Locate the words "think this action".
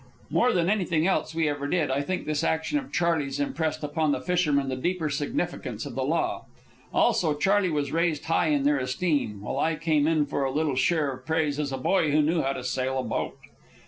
2.01-2.79